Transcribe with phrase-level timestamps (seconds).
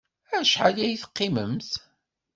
[0.37, 1.71] Acḥal ay teqqimemt?